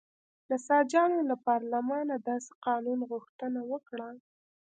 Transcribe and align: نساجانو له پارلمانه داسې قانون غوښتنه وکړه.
نساجانو 0.51 1.19
له 1.29 1.35
پارلمانه 1.47 2.13
داسې 2.29 2.51
قانون 2.65 2.99
غوښتنه 3.11 3.59
وکړه. 3.71 4.09